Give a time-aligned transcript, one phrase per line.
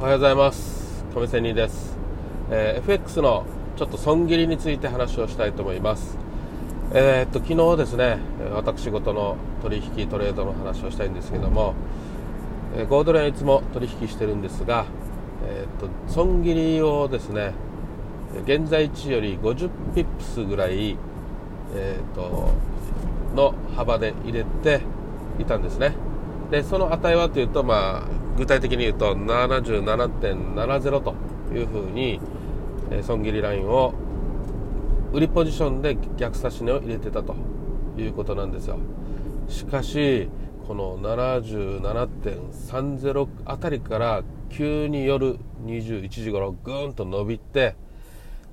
[0.00, 1.04] おはようございます。
[1.12, 1.96] 亀仙人です、
[2.52, 3.44] えー、FX の
[3.76, 6.16] ちょっと損切りについて話をしたいと思います。
[6.94, 8.18] えー、っと昨日ですね
[8.54, 11.74] 私事の取引トレードの話をしたいんですけども、
[12.76, 14.86] えー、5ドル円いつも取引してるんですが、
[15.44, 17.54] えー、っと損切りをですね
[18.44, 20.96] 現在地より50ピップスぐらい、
[21.74, 22.52] えー、っと
[23.34, 24.80] の幅で入れて
[25.40, 25.96] いたんですね。
[26.52, 31.14] でその値はというとまあ具体的に言うと77.70と
[31.52, 32.20] いうふうに、
[32.90, 33.94] え損切りラインを
[35.12, 37.34] 売りポジションで逆差し値を入れてたと
[37.96, 38.78] いうことなんですよ。
[39.48, 40.28] しかし
[40.68, 47.74] この77.30あたりから急に夜21時頃ぐーんと伸びて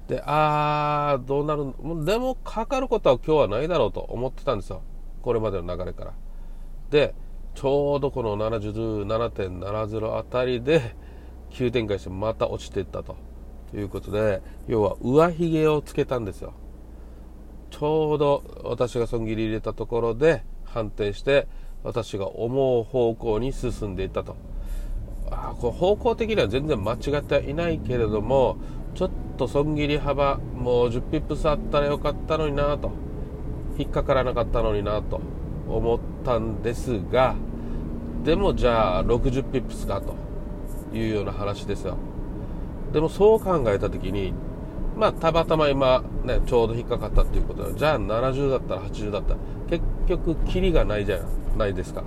[0.08, 1.74] であーどうなる
[2.06, 4.82] でもかかることは今日はないだろうと思ってたんですよ。
[5.22, 6.14] これまでの流れから。
[6.90, 7.14] で
[7.56, 10.96] ちょうどこの77.70あたりで
[11.50, 13.16] 急展開してまた落ちていったと。
[13.74, 16.54] いうことで要は上髭をつけたんですよ。
[17.72, 21.48] ちょうど私が損切り入れたところで反転して
[21.84, 24.36] 私が思う方向に進んでいったと。
[25.32, 28.58] あこ方向的には全然間違ってはいないけれども
[28.94, 32.92] ちょっと損切り幅もう10ピップスあったらよかったのになと。
[33.78, 35.20] 引っかからなかったのになと
[35.68, 37.36] 思ったんですが
[38.26, 40.16] でもじゃあ60ピップスかと
[40.98, 41.96] いうような話ですよ
[42.92, 44.34] でもそう考えた時に
[44.98, 51.20] まあたまたま今ねちょうど引っかかったっていうことでじゃあ70だったら80だったら結局キリがないじゃ
[51.56, 52.04] ないですか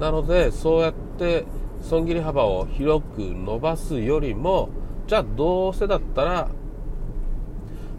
[0.00, 1.44] なのでそうやって
[1.80, 4.70] 損切り幅を広く伸ばすよりも
[5.06, 6.48] じゃあどうせだったら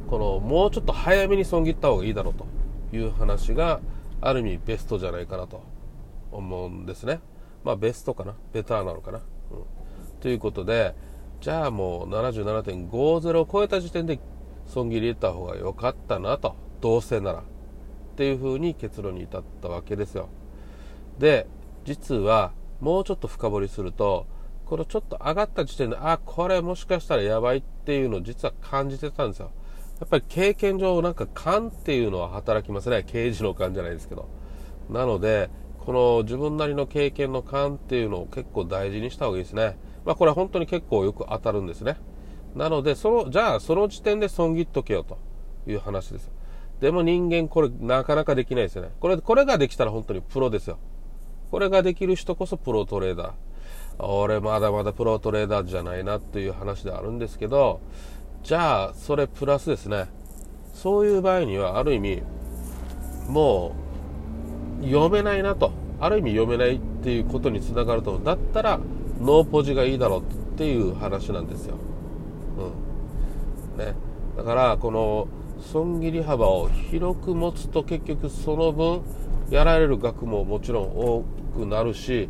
[0.10, 2.46] このもうちょっと早めに損切った方がいいだろうと
[2.96, 3.80] いう話が
[4.20, 5.64] ある意味ベストじゃないかなと
[6.32, 7.20] 思うんですね。
[7.68, 8.34] まあベストかな？
[8.54, 9.24] ベターなのかな、うん、
[10.22, 10.96] ということで、
[11.42, 14.22] じゃあもう77.50を超えた時点で
[14.68, 17.40] 損切り入れた方が良かったなと、どうせなら。
[17.40, 17.44] っ
[18.16, 20.30] ていうふうに結論に至ったわけですよ。
[21.20, 21.46] で、
[21.84, 24.26] 実はもうちょっと深掘りすると、
[24.66, 29.52] このちょっと上がった時点で、あ、これもしかしたらやばいっていうのを実は感じてたんですよ。
[30.00, 33.04] やっぱり経験上なんか勘っていうのは働きますね。
[33.04, 34.30] 刑事の勘じゃないですけど。
[34.90, 35.50] なので、
[35.88, 39.78] この自分なりの経験の勘っていうのを結構大事にした方がいいですね。
[40.04, 41.96] まあこれは本当に結構よく当たるんですね。
[42.56, 45.18] なので、その、じゃあその時点で損切っとけよと
[45.66, 46.30] いう話です。
[46.82, 48.90] でも人間これなかなかできないですよね。
[49.00, 50.78] これ、これができたら本当にプロですよ。
[51.52, 54.06] これができる人こそプロトレーダー。
[54.06, 57.80] 俺まだまだプロトレーダーじゃないなっていう話であるんですけど、
[58.44, 60.08] じゃあそれプラスですね
[60.74, 62.24] そういう場合にはある意味
[63.30, 63.87] もう
[64.82, 65.72] 読めないなと。
[66.00, 68.20] ある意味読めないっていうことにつながると。
[68.20, 68.80] だったら
[69.20, 70.24] ノーポジがいいだろうっ
[70.58, 71.76] ていう話なんですよ、
[73.76, 73.84] うん。
[73.84, 73.96] ね、
[74.36, 75.28] だからこの
[75.60, 79.02] 損切り幅を広く持つと結局その分
[79.50, 81.24] やられる額ももちろん多
[81.56, 82.30] くなるし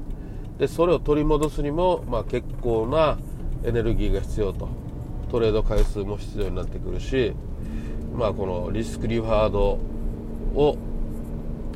[0.58, 3.18] でそれを取り戻すにも、まあ、結構な
[3.66, 4.70] エネルギーが必要と。
[5.30, 7.34] トレード回数も必要になってくるし、
[8.16, 9.78] まあ、このリスクリワード
[10.56, 10.78] を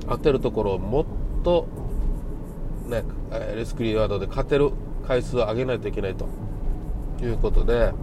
[0.07, 1.05] 当てるところをもっ
[1.43, 1.67] と、
[2.87, 3.03] ね、
[3.55, 4.71] リスクリワードで勝てる
[5.07, 6.27] 回数を上げないといけないと
[7.21, 7.93] いうことで、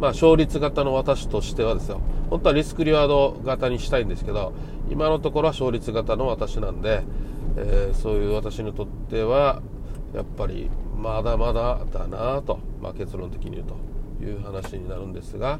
[0.00, 2.00] まあ、勝率型の私としてはですよ
[2.30, 4.52] 本当はリスクリワード型にしたいんですけど
[4.90, 7.02] 今のところは勝率型の私なんで、
[7.56, 9.62] えー、そういう私にとっては
[10.14, 13.96] やっぱりまだまだだなと、まあ、結論的に言うと。
[14.20, 15.58] いう話になるんですがは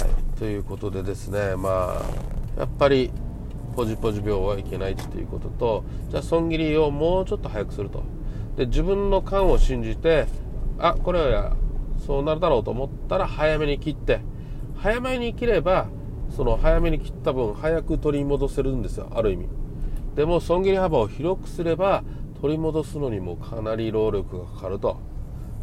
[0.00, 2.00] いということでですねま
[2.56, 3.10] あやっぱり
[3.74, 8.02] ポジポジ病はいけないっていうこととじゃあ損切りをもうちょっと早くすると。
[8.56, 10.26] で自分の勘を信じて
[10.78, 11.56] あこれは
[12.06, 14.20] そうなるだろうと思ったら早めに切って
[14.76, 15.88] 早めに切れば
[16.30, 19.48] その早めに切った分早く取り戻せるんですよある意味。
[20.14, 22.04] でも損切り幅を広くすれば
[22.40, 24.98] 取り戻すのにもかなり労力がかかると。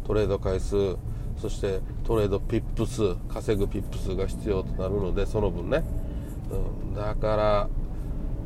[0.04, 0.96] トレード回数
[1.36, 5.82] そしてトレードピップ数稼ぐピップ数が必要となるのでその分ね、
[6.50, 7.68] うん、だから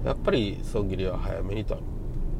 [0.06, 1.74] やっぱり損切りは早めにと、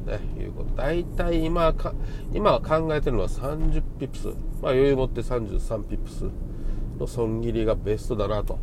[0.05, 0.73] ね、いうこと。
[0.75, 1.93] 大体今か
[2.33, 4.27] 今考えてるのは30ピップス、
[4.61, 6.25] まあ、余裕持って33ピップス
[6.97, 8.57] の損切りがベストだなと。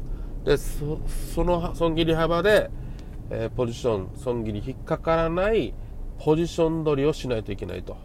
[0.44, 2.70] でその損切り幅で、
[3.28, 5.74] えー、ポジション損切り引っかからない
[6.18, 7.98] ポジション取りをしないといけないと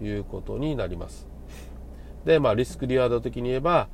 [0.00, 1.28] いうことになります。
[2.24, 3.88] で、まあ、リスクリワード的に言えば、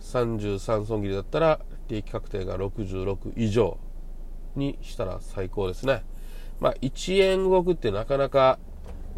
[0.00, 3.78] 33損切りだったら、利益確定が66以上。
[4.56, 6.04] にしたら最高ですね。
[6.60, 8.58] まあ、1円動くってなかなか、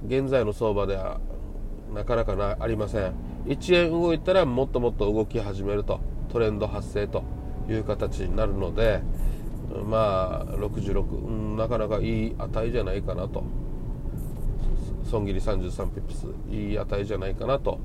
[0.07, 1.21] 現在の相場では、
[1.93, 3.15] なかなかなありません。
[3.47, 6.01] 1円動いたらもっともっと動き始めると
[6.31, 7.23] トレンド発生と
[7.69, 9.03] いう形になるので
[9.87, 13.45] まあ66、うん、なかなかいい値じゃないかなと。
[15.11, 17.79] 損切り33ピップスいい値じゃないかなと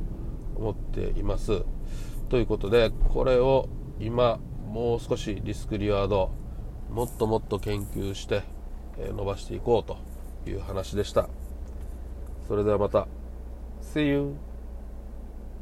[0.55, 1.63] 思っています。
[2.29, 3.67] ということでこれを
[3.99, 6.31] 今もう少しリスクリワード
[6.89, 8.43] もっともっと研究して
[8.97, 9.97] 伸ばしていこうと
[10.49, 11.29] いう話でした。
[12.47, 13.07] それではまた。
[13.81, 14.48] See you.